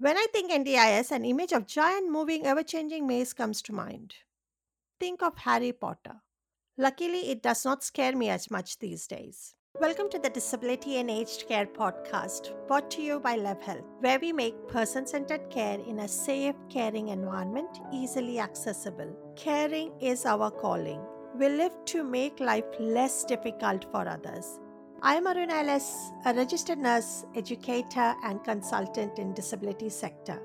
[0.00, 4.14] When I think NDIS, an image of giant moving ever changing maze comes to mind.
[5.00, 6.22] Think of Harry Potter.
[6.76, 9.56] Luckily, it does not scare me as much these days.
[9.80, 14.20] Welcome to the Disability and Aged Care podcast, brought to you by Love Health, where
[14.20, 19.16] we make person centered care in a safe, caring environment easily accessible.
[19.34, 21.04] Caring is our calling.
[21.36, 24.60] We live to make life less difficult for others.
[25.00, 30.42] I am Aruna Ellis, a registered nurse, educator, and consultant in disability sector,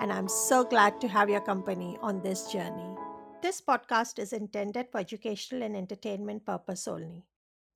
[0.00, 2.96] and I'm so glad to have your company on this journey.
[3.42, 7.26] This podcast is intended for educational and entertainment purpose only.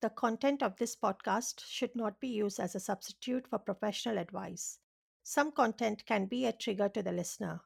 [0.01, 4.79] The content of this podcast should not be used as a substitute for professional advice.
[5.23, 7.61] Some content can be a trigger to the listener.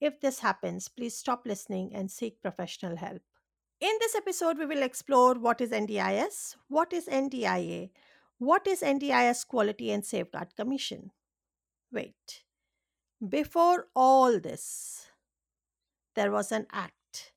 [0.00, 3.20] If this happens, please stop listening and seek professional help.
[3.82, 7.90] In this episode, we will explore what is NDIS, what is NDIA,
[8.38, 11.10] what is NDIS Quality and Safeguard Commission.
[11.90, 12.44] Wait,
[13.28, 15.08] before all this,
[16.14, 17.32] there was an act.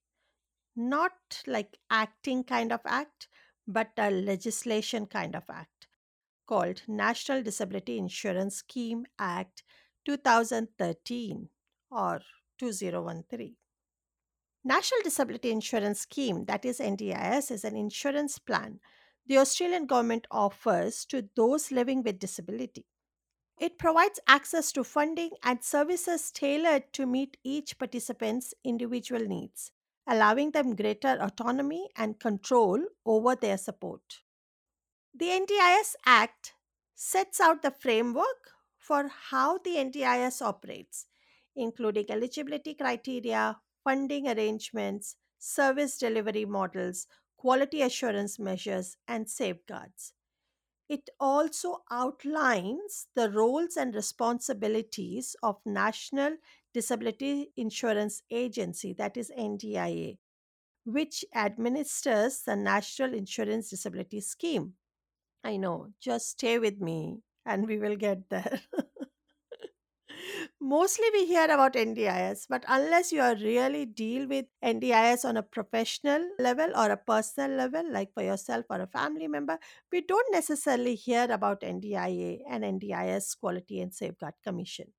[0.76, 3.28] Not like acting kind of act,
[3.68, 5.88] but a legislation kind of act
[6.46, 9.64] called National Disability Insurance Scheme Act
[10.06, 11.50] 2013
[11.90, 12.22] or
[12.60, 13.56] 2013.
[14.66, 18.80] National Disability Insurance Scheme, that is NDIS, is an insurance plan
[19.28, 22.86] the Australian government offers to those living with disability.
[23.60, 29.72] It provides access to funding and services tailored to meet each participant's individual needs,
[30.08, 34.22] allowing them greater autonomy and control over their support.
[35.16, 36.54] The NDIS Act
[36.94, 41.08] sets out the framework for how the NDIS operates,
[41.56, 50.14] including eligibility criteria, funding arrangements, service delivery models, quality assurance measures, and safeguards.
[50.90, 56.38] It also outlines the roles and responsibilities of National
[56.74, 60.18] Disability Insurance Agency, that is NDIA,
[60.86, 64.76] which administers the National Insurance Disability Scheme.
[65.44, 68.62] I know, just stay with me and we will get there.
[70.60, 75.44] Mostly we hear about NDIS, but unless you are really deal with NDIS on a
[75.44, 79.58] professional level or a personal level, like for yourself or a family member,
[79.92, 84.92] we don't necessarily hear about NDIA and NDIS Quality and Safeguard Commission.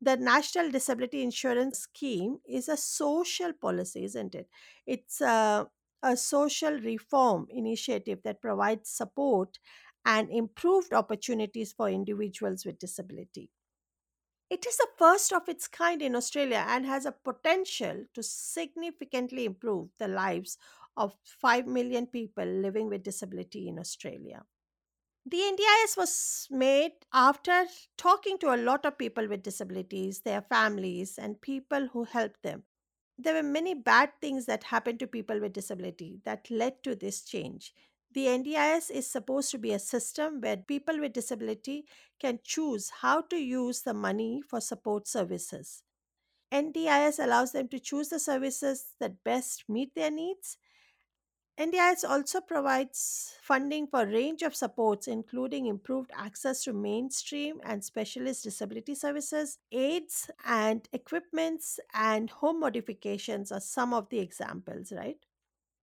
[0.00, 4.48] The National Disability Insurance Scheme is a social policy, isn't it?
[4.86, 5.68] It's a,
[6.02, 9.58] a social reform initiative that provides support
[10.06, 13.50] and improved opportunities for individuals with disability.
[14.52, 19.46] It is the first of its kind in Australia and has a potential to significantly
[19.46, 20.58] improve the lives
[20.94, 24.44] of 5 million people living with disability in Australia.
[25.24, 31.18] The NDIS was made after talking to a lot of people with disabilities, their families,
[31.18, 32.64] and people who helped them.
[33.18, 37.22] There were many bad things that happened to people with disability that led to this
[37.24, 37.72] change.
[38.14, 41.86] The NDIS is supposed to be a system where people with disability
[42.20, 45.82] can choose how to use the money for support services.
[46.52, 50.58] NDIS allows them to choose the services that best meet their needs.
[51.58, 57.84] NDIS also provides funding for a range of supports, including improved access to mainstream and
[57.84, 65.18] specialist disability services, aids and equipments, and home modifications are some of the examples, right?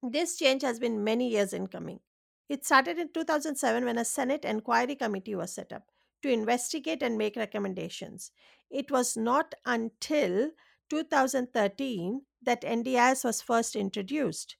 [0.03, 2.01] This change has been many years in coming.
[2.49, 5.91] It started in 2007 when a Senate inquiry committee was set up
[6.23, 8.31] to investigate and make recommendations.
[8.69, 10.51] It was not until
[10.89, 14.55] 2013 that NDIS was first introduced.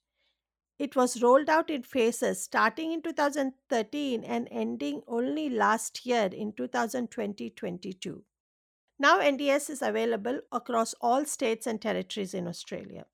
[0.78, 6.52] It was rolled out in phases starting in 2013 and ending only last year in
[6.52, 8.24] 2020 22.
[8.98, 13.06] Now, NDIS is available across all states and territories in Australia.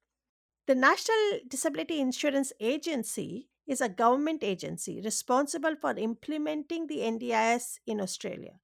[0.67, 8.01] The National Disability Insurance Agency is a government agency responsible for implementing the NDIS in
[8.01, 8.61] Australia.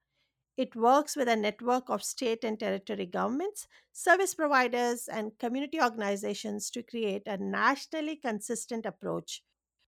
[0.56, 6.70] It works with a network of state and territory governments, service providers, and community organizations
[6.70, 9.42] to create a nationally consistent approach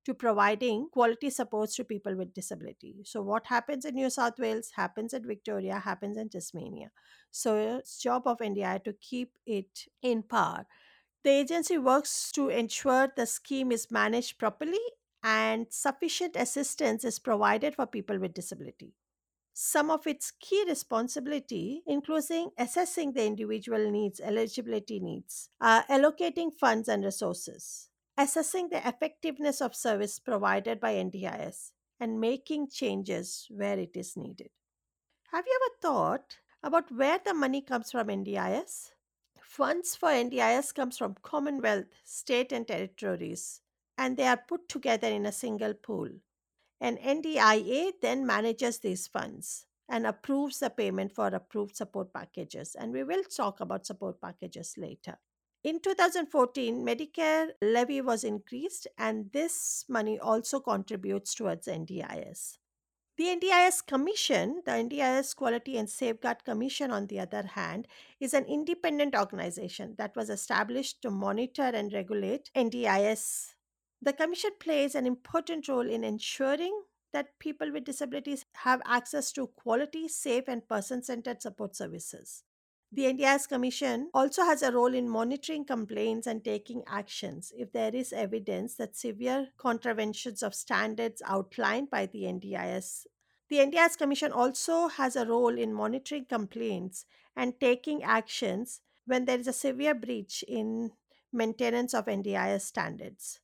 [0.05, 2.97] to providing quality supports to people with disability.
[3.05, 6.91] So, what happens in New South Wales happens in Victoria, happens in Tasmania.
[7.31, 10.67] So, it's job of NDI to keep it in power.
[11.25, 14.81] The agency works to ensure the scheme is managed properly
[15.25, 18.94] and sufficient assistance is provided for people with disability.
[19.55, 26.88] Some of its key responsibility, including assessing the individual needs, eligibility needs, uh, allocating funds
[26.88, 33.97] and resources, assessing the effectiveness of service provided by NDIS, and making changes where it
[33.97, 34.50] is needed.
[35.32, 38.93] Have you ever thought About where the money comes from NDIS?
[39.43, 43.61] Funds for NDIS comes from Commonwealth, state and territories
[43.99, 46.08] and they are put together in a single pool.
[46.81, 52.75] An NDIA then manages these funds and approves the payment for approved support packages.
[52.79, 55.19] And we will talk about support packages later.
[55.62, 62.58] In 2014, Medicare levy was increased, and this money also contributes towards NDIS.
[63.17, 67.87] The NDIS Commission, the NDIS Quality and Safeguard Commission, on the other hand,
[68.20, 73.54] is an independent organization that was established to monitor and regulate NDIS.
[74.05, 76.83] The Commission plays an important role in ensuring
[77.15, 82.43] that people with disabilities have access to quality, safe, and person centered support services.
[82.93, 87.97] The NDIS Commission also has a role in monitoring complaints and taking actions if there
[87.97, 93.07] is evidence that severe contraventions of standards outlined by the NDIS.
[93.49, 99.39] The NDIS Commission also has a role in monitoring complaints and taking actions when there
[99.39, 100.91] is a severe breach in
[101.33, 103.41] maintenance of NDIS standards.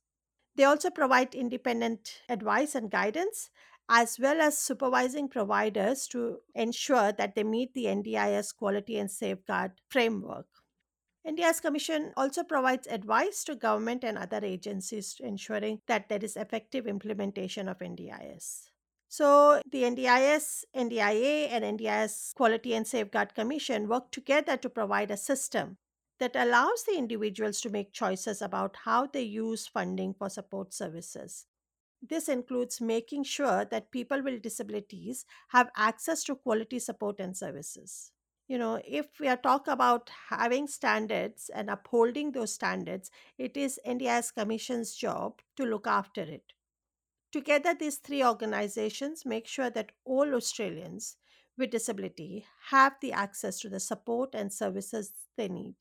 [0.55, 3.49] They also provide independent advice and guidance,
[3.89, 9.71] as well as supervising providers to ensure that they meet the NDIS quality and safeguard
[9.89, 10.47] framework.
[11.27, 16.87] NDIS Commission also provides advice to government and other agencies ensuring that there is effective
[16.87, 18.69] implementation of NDIS.
[19.07, 25.17] So the NDIS, NDIA, and NDIS Quality and Safeguard Commission work together to provide a
[25.17, 25.77] system
[26.21, 31.47] that allows the individuals to make choices about how they use funding for support services.
[31.99, 38.11] This includes making sure that people with disabilities have access to quality support and services.
[38.47, 43.09] You know, if we are talk about having standards and upholding those standards,
[43.39, 46.53] it is NDIS Commission's job to look after it.
[47.31, 51.17] Together, these three organizations make sure that all Australians
[51.57, 55.75] with disability have the access to the support and services they need.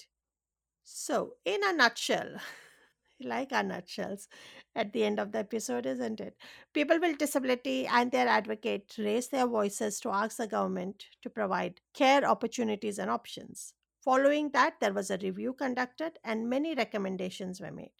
[0.85, 2.37] So, in a nutshell,
[3.21, 4.29] like our nutshells
[4.75, 6.37] at the end of the episode, isn't it?
[6.75, 11.81] People with disability and their advocate raise their voices to ask the government to provide
[11.94, 13.75] care opportunities and options.
[14.03, 17.93] Following that, there was a review conducted and many recommendations were made.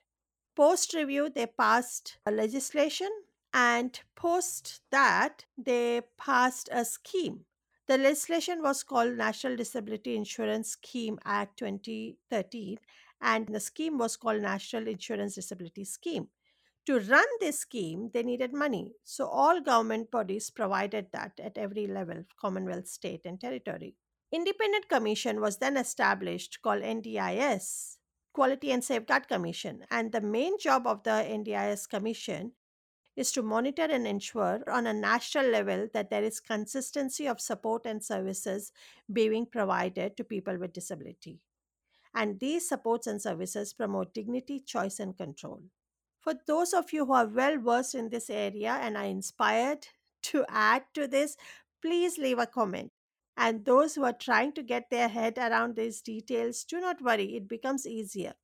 [0.57, 3.11] Post review, they passed a legislation
[3.53, 7.45] and post that, they passed a scheme
[7.91, 12.79] the legislation was called National Disability Insurance Scheme Act 2013,
[13.21, 16.29] and the scheme was called National Insurance Disability Scheme.
[16.87, 18.93] To run this scheme, they needed money.
[19.03, 23.97] So, all government bodies provided that at every level Commonwealth, state, and territory.
[24.31, 27.97] Independent commission was then established called NDIS,
[28.33, 32.53] Quality and Safeguard Commission, and the main job of the NDIS Commission
[33.17, 37.87] is to monitor and ensure on a national level that there is consistency of support
[37.87, 38.73] and services
[39.13, 41.41] being provided to people with disability.
[42.15, 45.63] And these supports and services promote dignity, choice, and control.
[46.21, 49.89] For those of you who are well versed in this area and are inspired
[50.23, 51.37] to add to this,
[51.83, 52.93] please leave a comment.
[53.37, 57.37] And those who are trying to get their head around these details, do not worry,
[57.37, 58.35] it becomes easier.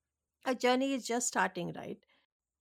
[0.47, 1.99] A journey is just starting, right?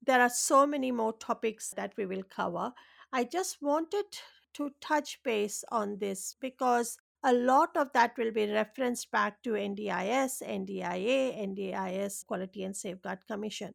[0.02, 2.74] There are so many more topics that we will cover.
[3.12, 4.06] I just wanted
[4.54, 9.52] to touch base on this because a lot of that will be referenced back to
[9.52, 13.74] NDIS, NDIA, NDIS Quality and Safeguard Commission.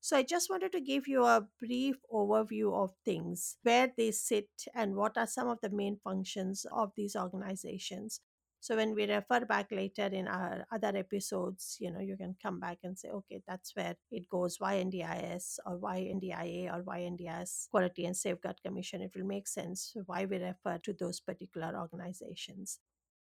[0.00, 4.48] So I just wanted to give you a brief overview of things, where they sit,
[4.74, 8.20] and what are some of the main functions of these organizations.
[8.62, 12.60] So when we refer back later in our other episodes, you know, you can come
[12.60, 14.56] back and say, okay, that's where it goes.
[14.58, 19.00] Why NDIS or why NDIA or why NDIS Quality and Safeguard Commission?
[19.00, 22.78] It will make sense why we refer to those particular organizations.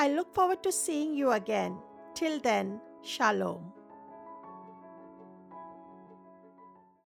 [0.00, 1.76] I look forward to seeing you again.
[2.14, 3.77] Till then, Shalom.